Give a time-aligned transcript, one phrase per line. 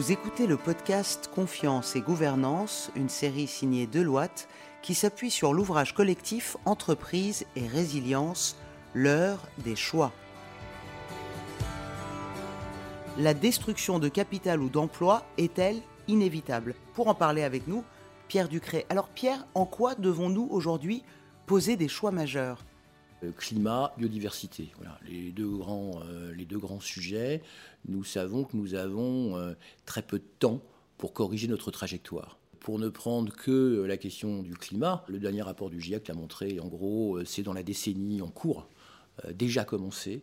[0.00, 4.48] Vous écoutez le podcast Confiance et Gouvernance, une série signée Deloitte
[4.80, 8.56] qui s'appuie sur l'ouvrage collectif Entreprise et résilience,
[8.94, 10.10] l'heure des choix.
[13.18, 16.76] La destruction de capital ou d'emploi est-elle inévitable?
[16.94, 17.84] Pour en parler avec nous,
[18.26, 18.86] Pierre Ducré.
[18.88, 21.02] Alors Pierre, en quoi devons-nous aujourd'hui
[21.44, 22.64] poser des choix majeurs?
[23.36, 24.68] Climat, biodiversité.
[24.76, 27.42] Voilà, les deux grands, euh, les deux grands sujets.
[27.88, 29.54] Nous savons que nous avons euh,
[29.86, 30.62] très peu de temps
[30.98, 32.38] pour corriger notre trajectoire.
[32.60, 36.60] Pour ne prendre que la question du climat, le dernier rapport du GIEC l'a montré,
[36.60, 38.68] en gros, c'est dans la décennie en cours,
[39.32, 40.22] déjà commencé,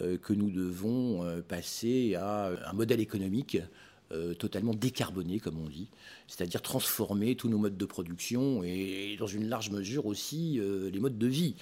[0.00, 3.58] que nous devons passer à un modèle économique
[4.36, 5.88] totalement décarboné, comme on dit,
[6.26, 11.18] c'est-à-dire transformer tous nos modes de production et, dans une large mesure aussi les modes
[11.18, 11.54] de vie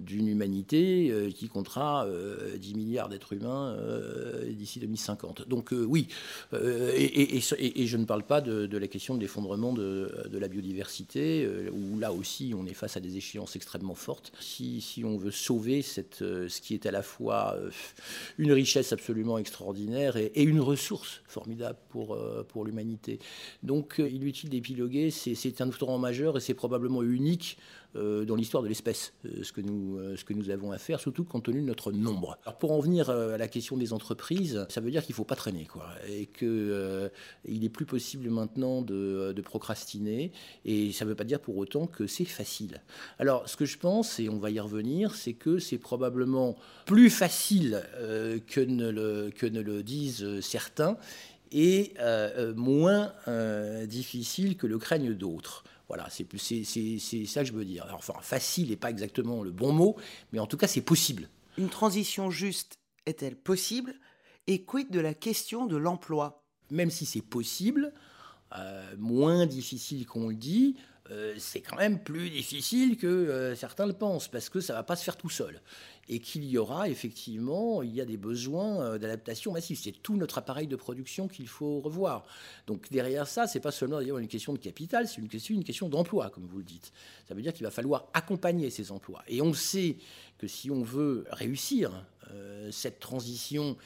[0.00, 5.48] d'une humanité euh, qui comptera 10 euh, milliards d'êtres humains euh, d'ici 2050.
[5.48, 6.08] Donc oui,
[6.52, 12.12] et, je ne parle pas de, la question de l'effondrement de, la biodiversité, où là
[12.12, 14.32] aussi on est face à des échéances extrêmement fortes.
[14.40, 17.56] Si, si on veut sauver ce qui est à la fois
[18.38, 23.18] une richesse absolument extraordinaire et, une ressource formidable pour, pour l'humanité.
[23.62, 27.58] Donc il est utile d'épiloguer, c'est un tournant majeur et c'est probablement unique
[27.89, 30.78] euh, dans l'histoire de l'espèce, euh, ce, que nous, euh, ce que nous avons à
[30.78, 32.38] faire, surtout compte tenu de notre nombre.
[32.44, 35.24] Alors pour en venir à la question des entreprises, ça veut dire qu'il ne faut
[35.24, 37.10] pas traîner, quoi, et qu'il
[37.46, 40.32] il est plus possible maintenant de, procrastiner,
[40.66, 42.82] et ça ne veut pas dire pour autant que c'est facile.
[43.18, 47.10] Alors ce que je pense, et on va y revenir, c'est que c'est probablement plus
[47.10, 47.82] facile
[48.46, 50.98] que ne le disent certains,
[51.52, 51.94] et
[52.54, 53.12] moins
[53.86, 55.64] difficile que le craignent d'autres.
[55.90, 56.24] Voilà, c'est
[57.26, 57.84] ça que je veux dire.
[57.92, 59.96] enfin, facile n'est pas exactement le bon mot,
[60.30, 61.28] mais en tout cas, c'est possible.
[61.58, 63.94] Une transition juste est-elle possible?
[64.46, 66.44] Et quid de la question de l'emploi?
[66.70, 67.92] Même si c'est possible,
[68.56, 70.76] euh, moins difficile qu'on le dit,
[71.10, 74.78] euh, c'est quand même plus difficile que euh, certains le pensent, parce que ça ne
[74.78, 75.60] va pas se faire tout seul.
[76.08, 79.78] Et qu'il y aura effectivement, il y a des besoins euh, d'adaptation massive.
[79.80, 82.24] C'est tout notre appareil de production qu'il faut revoir.
[82.66, 85.88] Donc derrière ça, c'est pas seulement une question de capital, c'est une question, une question
[85.88, 86.92] d'emploi, comme vous le dites.
[87.26, 89.22] Ça veut dire qu'il va falloir accompagner ces emplois.
[89.26, 89.96] Et on sait
[90.38, 92.06] que si on veut réussir
[92.70, 93.76] cette transition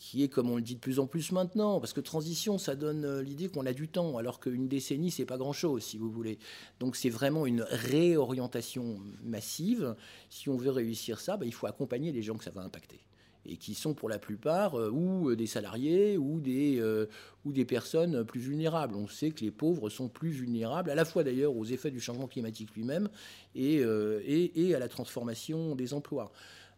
[0.00, 2.74] qui est, comme on le dit de plus en plus maintenant, parce que transition, ça
[2.74, 6.10] donne euh, l'idée qu'on a du temps, alors qu'une décennie, c'est pas grand-chose, si vous
[6.10, 6.38] voulez.
[6.80, 9.94] Donc c'est vraiment une réorientation massive.
[10.30, 12.98] Si on veut réussir ça, bah, il faut accompagner les gens que ça va impacter
[13.46, 17.06] et qui sont pour la plupart euh, ou des salariés ou des, euh,
[17.44, 18.96] ou des personnes plus vulnérables.
[18.96, 22.00] On sait que les pauvres sont plus vulnérables, à la fois d'ailleurs aux effets du
[22.00, 23.10] changement climatique lui-même
[23.54, 26.32] et, et, et, à la transformation des emplois.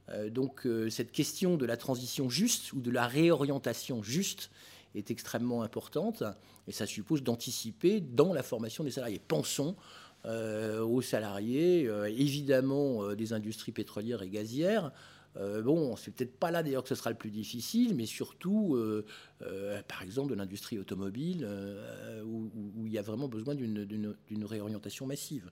[0.08, 4.50] Euh, donc euh, cette question de la transition juste ou de la réorientation juste
[4.94, 6.22] est extrêmement importante
[6.66, 9.20] et ça suppose d'anticiper dans la formation des salariés.
[9.26, 9.76] Pensons
[10.24, 14.92] euh, aux salariés, évidemment des industries pétrolières et gazières.
[15.34, 18.78] bon, c'est peut-être pas là d'ailleurs que ce sera le plus difficile, mais surtout,
[19.88, 21.48] par exemple, de l'industrie automobile,
[22.24, 25.50] où, il y a vraiment besoin d'une réorientation massive.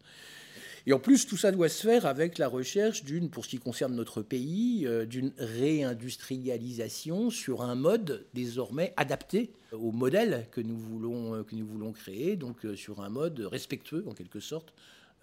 [0.87, 3.59] Et en plus, tout ça doit se faire avec la recherche d'une, pour ce qui
[3.59, 10.77] concerne notre pays, euh, d'une réindustrialisation sur un mode désormais adapté au modèle que nous
[10.77, 14.73] voulons, euh, que nous voulons créer, donc euh, sur un mode respectueux en quelque sorte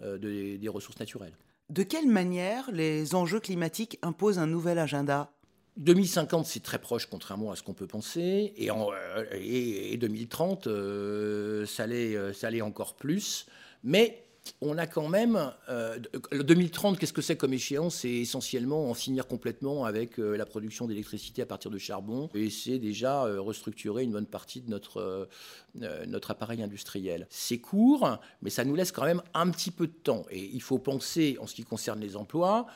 [0.00, 1.32] des ressources naturelles.
[1.70, 5.32] De quelle manière les enjeux climatiques imposent un nouvel agenda?
[5.76, 8.52] 2050, c'est très proche, contrairement à ce qu'on peut penser.
[8.56, 8.90] Et, en,
[9.32, 10.68] et, 2030,
[11.66, 13.46] ça l'est encore plus.
[13.82, 14.22] Mais
[14.60, 15.52] on a quand même.
[15.68, 15.98] Euh,
[16.32, 17.96] 2030, qu'est-ce que c'est comme échéance?
[17.96, 22.50] C'est essentiellement en finir complètement avec euh, la production d'électricité à partir de charbon et
[22.50, 25.28] c'est déjà euh, restructurer une bonne partie de notre,
[25.80, 27.26] euh, notre appareil industriel.
[27.30, 30.24] C'est court, mais ça nous laisse quand même un petit peu de temps.
[30.30, 32.66] Et il faut penser, en ce qui concerne les emplois,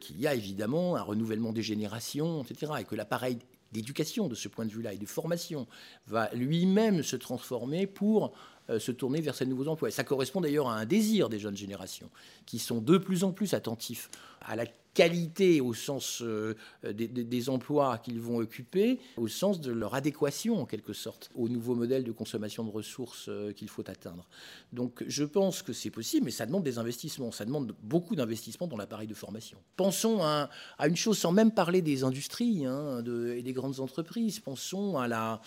[0.00, 2.72] qu'il y a évidemment un renouvellement des générations, etc.
[2.80, 3.38] Et que l'appareil
[3.76, 5.66] d'éducation de ce point de vue-là et de formation
[6.06, 8.32] va lui-même se transformer pour
[8.70, 9.90] euh, se tourner vers ces nouveaux emplois.
[9.90, 12.10] ça correspond d'ailleurs à un désir des jeunes générations,
[12.46, 14.10] qui sont de plus en plus attentifs
[14.46, 14.66] à la
[14.96, 20.64] qualité au sens euh, des, emplois qu'ils vont occuper, au sens de leur adéquation en
[20.64, 24.26] quelque sorte au nouveau modèle de consommation de ressources euh, qu'il faut atteindre.
[24.72, 28.66] Donc je pense que c'est possible, mais ça demande des investissements, ça demande beaucoup d'investissements
[28.66, 29.58] dans l'appareil de formation.
[29.76, 30.48] Pensons à,
[30.86, 35.40] une chose sans même parler des industries hein, et des grandes entreprises, pensons à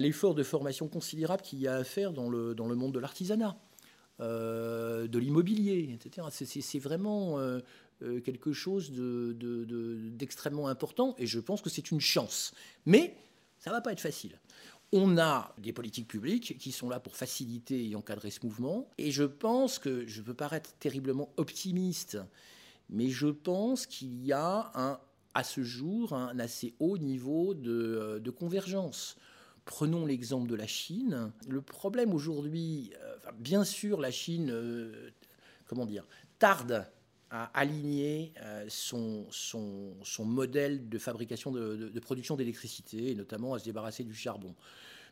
[0.00, 3.56] l'effort de formation considérable qu'il y a à faire dans le, monde de l'artisanat,
[4.20, 6.26] de l'immobilier, etc.
[6.30, 7.60] C'est vraiment euh,
[8.02, 12.54] euh, quelque chose d'extrêmement de, important et je pense que c'est une chance.
[12.86, 13.16] Mais
[13.58, 14.38] ça ne va pas être facile.
[14.92, 18.88] On a des politiques publiques qui sont là pour faciliter et encadrer ce mouvement.
[18.98, 22.18] Et je pense que, je veux paraître terriblement optimiste,
[22.90, 25.00] mais je pense qu'il y a
[25.34, 29.16] à ce jour un assez haut niveau de convergence.
[29.64, 31.32] Prenons l'exemple de la Chine.
[31.48, 35.10] Le problème aujourd'hui, euh, bien sûr, la Chine, euh,
[35.66, 36.06] comment dire,
[36.38, 36.86] tarde
[37.30, 39.26] à aligner euh, son,
[40.24, 44.54] modèle de fabrication de, de production d'électricité, et notamment à se débarrasser du charbon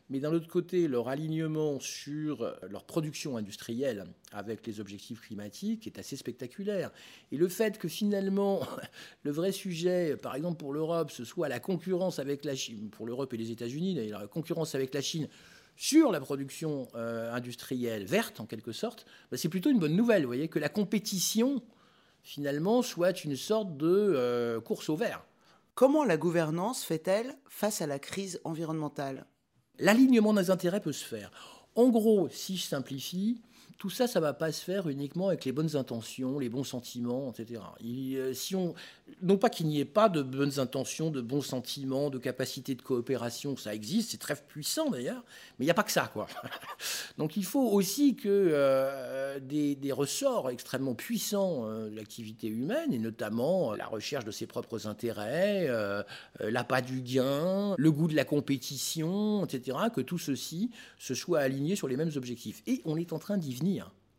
[0.09, 5.99] mais d'un autre côté, leur alignement sur leur production industrielle avec les objectifs climatiques est
[5.99, 6.91] assez spectaculaire.
[7.31, 8.61] Et le fait que finalement,
[9.23, 13.05] le vrai sujet, par exemple pour l'Europe, ce soit la concurrence avec la Chine, pour
[13.05, 15.27] l'Europe et les États-Unis, la concurrence avec la Chine
[15.75, 20.21] sur la production euh, industrielle verte, en quelque sorte, bah, c'est plutôt une bonne nouvelle.
[20.21, 21.63] Vous voyez, que la compétition,
[22.21, 25.25] finalement, soit une sorte de euh, course au vert.
[25.73, 29.25] Comment la gouvernance fait-elle face à la crise environnementale?
[29.79, 31.31] L'alignement des intérêts peut se faire.
[31.75, 33.39] En gros, si je simplifie,
[33.81, 37.31] tout ça, ça va pas se faire uniquement avec les bonnes intentions, les bons sentiments,
[37.31, 37.61] etc.
[37.83, 38.75] Euh, si on,
[39.23, 42.83] non pas qu'il n'y ait pas de bonnes intentions, de bons sentiments, de capacité de
[42.83, 45.23] coopération, ça existe, c'est très puissant d'ailleurs,
[45.57, 46.27] mais il n'y a pas que ça, quoi.
[47.17, 52.99] Donc il faut aussi que euh, des, ressorts extrêmement puissants euh, de l'activité humaine, et
[52.99, 55.67] notamment la recherche de ses propres intérêts,
[56.39, 60.69] l'appât du gain, le goût de la compétition, etc., que tout ceci
[60.99, 62.61] se soit aligné sur les mêmes objectifs.
[62.67, 63.70] Et on est en train d'y venir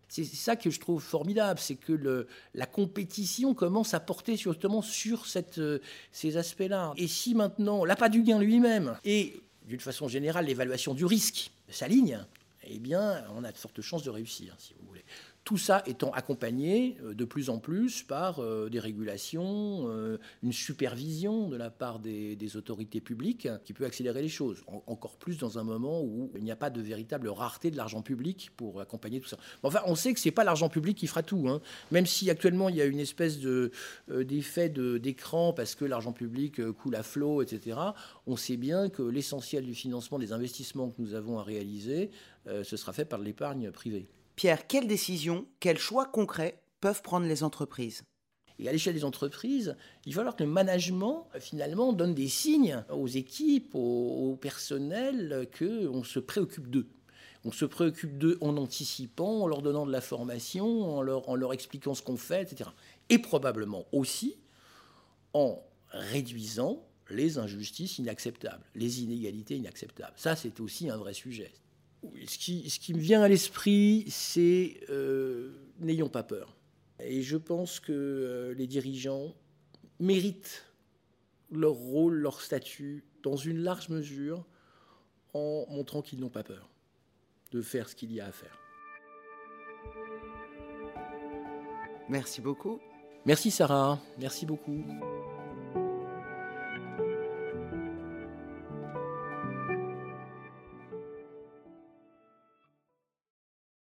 [0.09, 5.25] c'est ça que je trouve formidable, c'est que la compétition commence à porter justement sur
[5.57, 5.79] euh,
[6.13, 6.93] ces aspects-là.
[6.99, 12.27] Et si maintenant l'appât du gain lui-même et d'une façon générale l'évaluation du risque s'alignent,
[12.65, 14.92] eh bien on a de fortes chances de réussir, si vous.
[15.45, 20.53] Tout ça étant accompagné euh, de plus en plus par euh, des régulations, euh, une
[20.53, 24.63] supervision de la part des, autorités publiques qui peut accélérer les choses.
[24.87, 28.03] encore plus dans un moment où il n'y a pas de véritable rareté de l'argent
[28.03, 29.39] public pour accompagner tout ça.
[29.63, 31.49] enfin, on sait que ce n'est pas l'argent public qui fera tout.
[31.49, 31.63] Hein.
[31.93, 33.39] Même si actuellement il y a une espèce
[34.09, 37.79] d'effet d'écran parce que l'argent public coule à flot, etc.,
[38.27, 42.11] on sait bien que l'essentiel du financement des investissements que nous avons à réaliser,
[42.47, 44.09] ce sera fait par l'épargne privée.
[44.67, 48.03] Quelles décisions, quels choix concrets peuvent prendre les entreprises?
[48.59, 52.85] Et à l'échelle des entreprises, il va falloir que le management, finalement, donne des signes
[52.91, 56.89] aux équipes, au, personnel, qu'on se préoccupe d'eux.
[57.45, 61.37] On se préoccupe d'eux en anticipant, en leur donnant de la formation, en leur, en
[61.37, 62.71] leur expliquant ce qu'on fait, etc.
[63.11, 64.39] Et probablement aussi
[65.35, 70.15] en réduisant les injustices inacceptables, les inégalités inacceptables.
[70.17, 71.53] Ça, c'est aussi un vrai sujet
[72.27, 76.57] ce qui, me vient à l'esprit, c'est euh, n'ayons pas peur.
[77.01, 79.35] Et je pense que euh, les dirigeants
[80.01, 80.65] méritent
[81.51, 84.45] leur rôle, leur statut, dans une large mesure,
[85.35, 86.69] en montrant qu'ils n'ont pas peur
[87.53, 88.59] de faire ce qu'il y a à faire.
[92.09, 92.81] Merci beaucoup.
[93.25, 94.85] Merci Sarah, merci beaucoup.